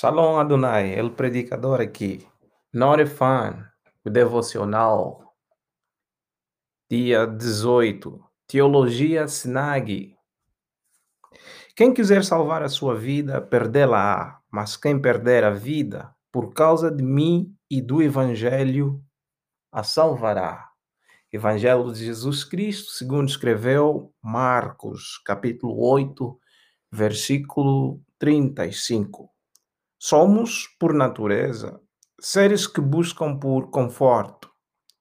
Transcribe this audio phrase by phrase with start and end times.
[0.00, 2.24] Shalom Adonai, el predicador aqui.
[2.72, 3.68] Not a fan,
[4.04, 5.34] o devocional.
[6.88, 8.24] Dia 18.
[8.46, 10.16] Teologia Snag.
[11.74, 14.38] Quem quiser salvar a sua vida, perdê-la-á.
[14.52, 19.02] Mas quem perder a vida, por causa de mim e do Evangelho,
[19.72, 20.70] a salvará.
[21.32, 26.38] Evangelho de Jesus Cristo, segundo escreveu Marcos, capítulo 8,
[26.92, 29.28] versículo 35.
[30.00, 31.82] Somos, por natureza,
[32.20, 34.48] seres que buscam por conforto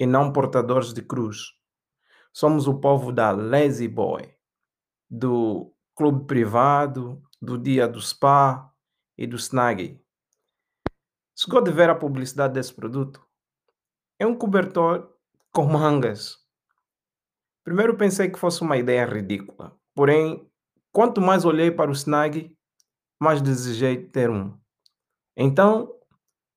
[0.00, 1.52] e não portadores de cruz.
[2.32, 4.34] Somos o povo da lazy boy,
[5.10, 8.72] do clube privado, do dia do spa
[9.18, 10.02] e do snag.
[11.38, 13.22] Chegou de ver a publicidade desse produto?
[14.18, 15.14] É um cobertor
[15.52, 16.38] com mangas.
[17.62, 20.50] Primeiro pensei que fosse uma ideia ridícula, porém,
[20.90, 22.56] quanto mais olhei para o snag,
[23.20, 24.58] mais desejei ter um.
[25.36, 25.94] Então,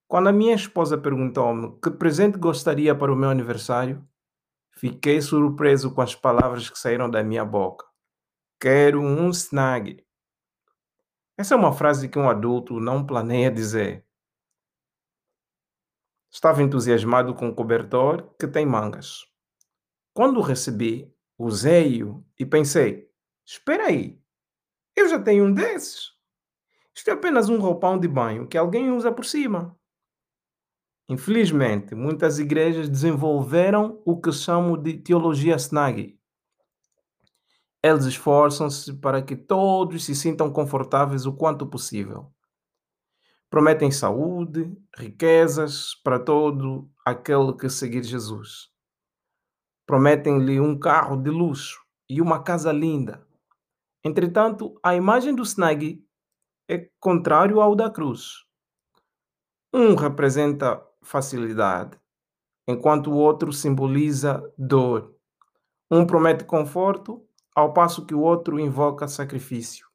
[0.07, 4.07] quando a minha esposa perguntou-me que presente gostaria para o meu aniversário,
[4.77, 7.85] fiquei surpreso com as palavras que saíram da minha boca.
[8.59, 10.03] Quero um snag.
[11.37, 14.05] Essa é uma frase que um adulto não planeia dizer.
[16.31, 19.25] Estava entusiasmado com o cobertor que tem mangas.
[20.13, 23.09] Quando o recebi, usei-o e pensei:
[23.45, 24.21] espera aí,
[24.95, 26.18] eu já tenho um desses.
[26.99, 29.73] Isto é apenas um roupão de banho que alguém usa por cima.
[31.07, 36.19] Infelizmente, muitas igrejas desenvolveram o que chamo de teologia snag.
[37.81, 42.33] Eles esforçam-se para que todos se sintam confortáveis o quanto possível
[43.49, 48.69] prometem saúde, riquezas para todo aquele que seguir Jesus.
[49.87, 53.25] Prometem-lhe um carro de luxo e uma casa linda.
[54.03, 56.05] Entretanto, a imagem do Snag
[56.69, 58.45] é contrário ao da cruz.
[59.73, 61.99] Um representa facilidade,
[62.67, 65.15] enquanto o outro simboliza dor.
[65.89, 67.25] Um promete conforto,
[67.55, 69.87] ao passo que o outro invoca sacrifício.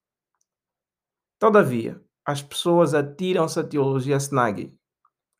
[1.39, 4.77] Todavia, as pessoas atiram-se à teologia snag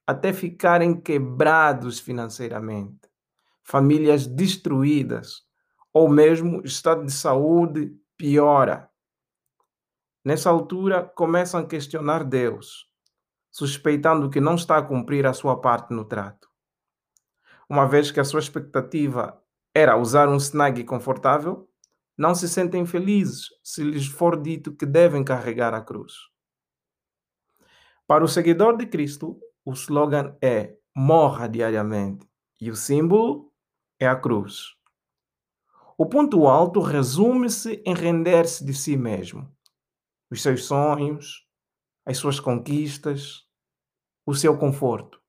[0.07, 3.09] até ficarem quebrados financeiramente,
[3.65, 5.43] famílias destruídas,
[5.93, 8.91] ou mesmo estado de saúde piora.
[10.25, 12.89] Nessa altura, começam a questionar Deus,
[13.51, 16.49] suspeitando que não está a cumprir a sua parte no trato.
[17.69, 19.39] Uma vez que a sua expectativa
[19.75, 21.69] era usar um snag confortável,
[22.17, 26.15] não se sentem felizes se lhes for dito que devem carregar a cruz.
[28.07, 32.27] Para o seguidor de Cristo, o slogan é morra diariamente
[32.59, 33.53] e o símbolo
[33.99, 34.75] é a cruz.
[35.99, 39.51] O ponto alto resume-se em render-se de si mesmo,
[40.31, 41.47] os seus sonhos,
[42.05, 43.47] as suas conquistas,
[44.27, 45.21] o seu conforto.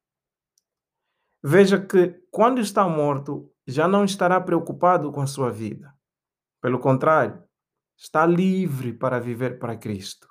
[1.44, 5.94] Veja que, quando está morto, já não estará preocupado com a sua vida.
[6.62, 7.44] Pelo contrário,
[7.98, 10.28] está livre para viver para Cristo.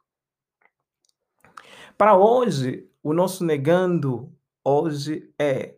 [1.97, 5.77] Para hoje, o nosso negando hoje é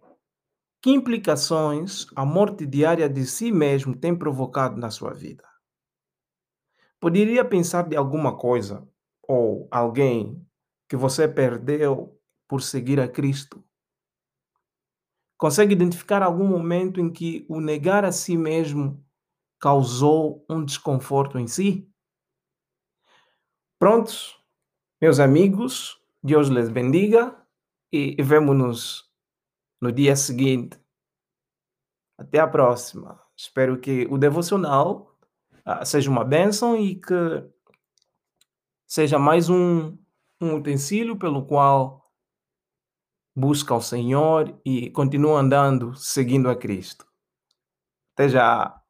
[0.80, 5.44] que implicações a morte diária de si mesmo tem provocado na sua vida?
[7.00, 8.88] Poderia pensar de alguma coisa
[9.26, 10.46] ou alguém
[10.88, 12.18] que você perdeu
[12.48, 13.62] por seguir a Cristo?
[15.36, 19.04] Consegue identificar algum momento em que o negar a si mesmo
[19.60, 21.90] causou um desconforto em si?
[23.78, 24.42] Prontos,
[25.00, 27.36] meus amigos, Deus les bendiga
[27.92, 29.12] e vemo-nos
[29.80, 30.80] no dia seguinte.
[32.18, 33.20] Até a próxima.
[33.36, 35.15] Espero que o devocional
[35.84, 37.14] seja uma bênção e que
[38.86, 39.96] seja mais um,
[40.40, 42.06] um utensílio pelo qual
[43.34, 47.06] busca o Senhor e continua andando seguindo a Cristo.
[48.14, 48.82] Até já.